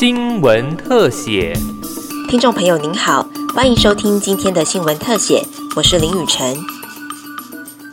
[0.00, 1.54] 新闻特写。
[2.30, 6.56] 听众朋友您好，欢迎收听今天的新闻特写，我是林雨晨。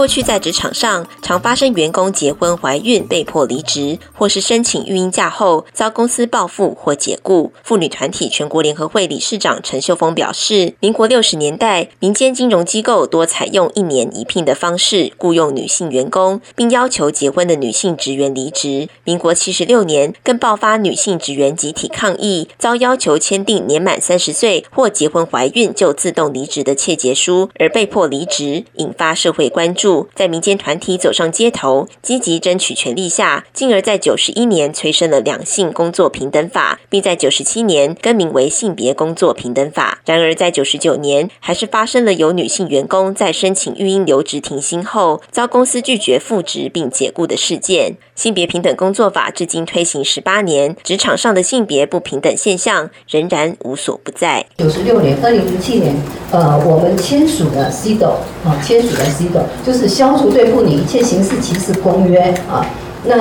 [0.00, 7.52] 过去在职场上，常发生员工结婚、怀孕被迫离职，或是申请育婴假后遭公司报复或解雇。
[7.62, 18.88] 妇女团体全国联合会理事长陈秀峰表示，民国六十年代，民间金融机构多采用一年一聘的方式雇佣女性员工，并要求结婚的女性职员离职。
[19.04, 29.89] 民国七十六年，更爆发女性职员集体抗议，遭要求签订年满三十岁或结婚怀孕就自动离职的切结书，而被迫离职，引发社会关注。
[30.14, 40.00] 在民间团体走上街头，积极争取权利下，进而在九十一年催生了两性工作平等法，并在九十七年更名为性别工作平等法。
[40.04, 47.96] 然而，在九十九年，还是发生了有女性员工在申请育婴留职停薪后，遭公司拒绝复职并解雇的事件。
[48.14, 54.44] 性别平等工作法至今推行十八年，职场上的性别不平等现象仍然无所不在。
[54.58, 55.94] 九十六年，二零零七年，
[56.30, 62.66] 呃，我们签署了 CDO，啊，签署了 CDO，就是是消除对妇女一切形式歧视公约啊。
[63.06, 63.14] 那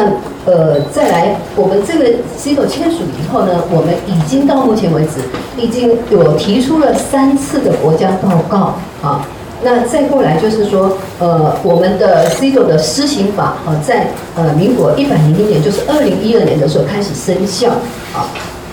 [0.46, 2.06] 呃，再来，我们这个
[2.38, 5.22] CDO 签署以后呢，我们已经到目前为止，
[5.58, 9.26] 已经有提出了三次的国家报告啊。
[9.64, 17.70] 那再过来就是说，呃，我们的 CDO 的施行法啊，在呃民国一百零一年，就是二零一二年的时候开始生效
[18.14, 18.28] 啊。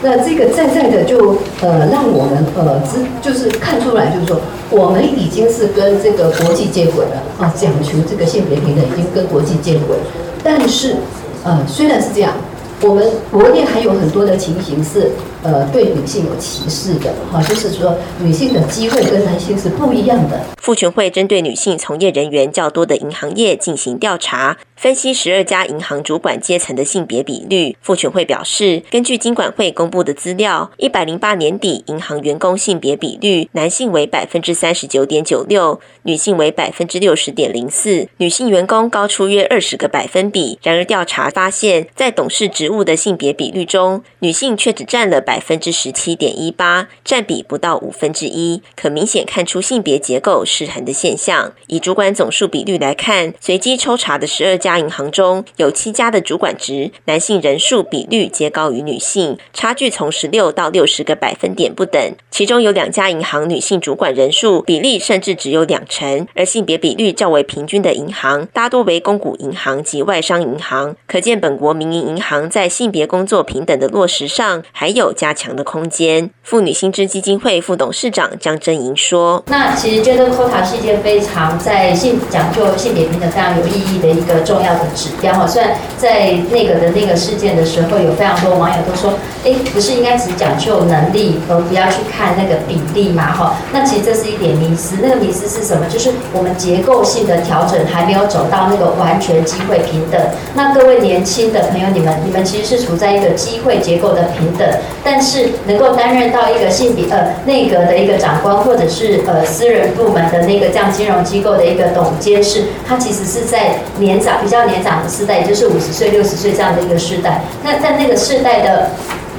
[0.07, 4.41] 那这个在在的就呃让我们呃知就是看出来，就是说
[4.71, 9.97] 我们已经是跟这个国际接轨了啊，讲求这个性别平等已经跟国际接轨。
[10.45, 10.95] 但是
[11.43, 12.35] 呃虽然是这样，
[12.83, 15.11] 我们国内还有很多的情形是。
[15.43, 20.41] 呃，对女性有歧视的，哈，就是说女性的机会跟男性是不一样的。
[20.59, 27.77] 妇权会针对女性从业人员较多的银行业进行调查，分析十二家银行主管阶层的性别比率。
[27.81, 40.59] 妇权会表示，根据金管会公布的资料，一百零八年底银行员工性别比率，男性为百分之三十九点九六，女性为百分之六十点零四，女性员工高出约二十个百分比。
[40.65, 45.36] 然而调查发现，在董事职务的性别比率中，女性却只占了百。
[45.37, 51.53] 百分之十七点一八，占比不到五分之一，可明显看出性别结构失衡的现象。
[51.67, 62.01] 以主管总数比率来看，随机抽查的十二家银行中有七家的主管职男性人数比率皆高于女性，差距从十六到六十个百分点不等。
[62.31, 70.97] 其中有两家银行女性主管人数比例甚至只有两成，而性别比率较为平均的银行大多为公股银行及外商银行。
[71.07, 76.31] 可见本国民营银行在性别工作平等的落实上还有加强的空间。
[76.45, 85.45] 妇女薪资基金会副董事长张真莹说：“那其实 gender quota 是一件非常在性讲究性别平等非常有意义的一个重要的指标哈。
[85.45, 93.57] 虽然在那个的那个事件的时候，有非常多网友都说，哎，不是应该只讲究能力，而不要去看那个比例嘛哈。
[93.73, 94.97] 那其实这是一点迷失。
[95.03, 95.87] 那个迷失是什么？
[95.89, 100.21] 就是我们结构性的调整还没有走到那个完全机会平等。
[100.55, 104.69] 那各位年轻的朋友，你们你们其实是处在一个机会结构的平等，
[105.07, 117.43] 但是能够担任到一个性别呃内阁的一个长官，或者是呃私人部门的那个这样金融机构的一个董监事，他其实是在年长比较年长的世代，也就是五十岁六十岁这样的一个世代。
[117.63, 118.91] 那在那个世代的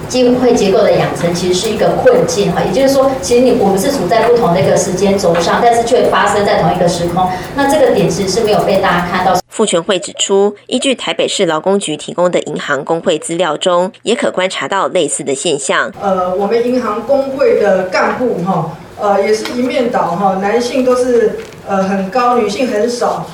[0.07, 2.61] 机会结构的养成，其实是一个困境哈。
[2.65, 7.27] 也就是说，其实你我们是处在不同的一个时间轴上，但是却发生在同一个时空。
[7.55, 9.37] 那这个点其实是没有被大家看到。
[9.49, 15.91] 傅全会指出，依据台北市劳工局提供的银行工会资料中，也可观察到类似的现象。
[15.99, 23.25] 呃，我们银行工会的干部哈，呃，也是一面倒哈，男性都是呃很高，女性很少。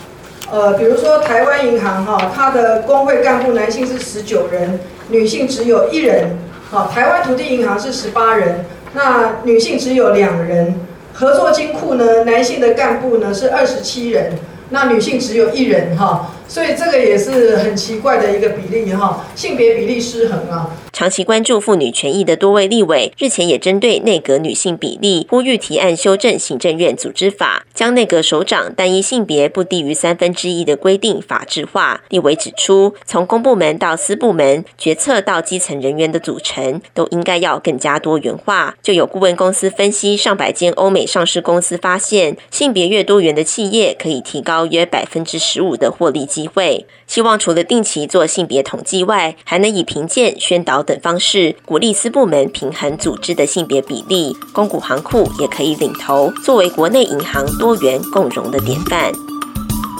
[0.49, 4.79] 呃，比如说台湾银行哈，它的工会干部男性是十九人，
[5.09, 6.37] 女性只有一人。
[6.73, 10.73] 好，台湾土地银行是十八人，那女性只有两人。
[11.13, 14.33] 合作金库呢，男性的干部呢是二十七人。
[14.69, 20.71] 那女性只有一人哈，所以这个也是很奇怪的一个比例哈，性别比例失衡啊。
[20.93, 32.03] 长期关注妇女权益的多位立委，日前也针对内阁女性比例呼吁提案修正行政院组织法，将内阁首长单一性别不低于三分之一的规定法制化。
[32.09, 38.75] 立委指出，从公部门到私部门，决策到基层人员的组成，都应该要更加多元化。
[38.83, 46.85] 就有顾问公司分析上百间欧美上市公司，发现性别越多元的企业，可以提高约百分之十五的获利机会。
[47.07, 50.82] 希望除了定期做性别统计外，还能以评鉴、宣导。
[50.83, 59.11] 等方式鼓励私部门平衡组织的性别比例，公股行库也可以领头，作为国内银行多元共融的典范。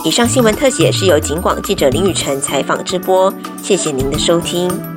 [0.06, 3.34] 以上新闻特写是由警广记者林雨辰采访直播，
[3.64, 4.93] 谢谢您的收听。